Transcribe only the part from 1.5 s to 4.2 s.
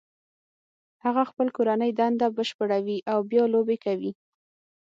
کورنۍ دنده بشپړوي او بیا لوبې کوي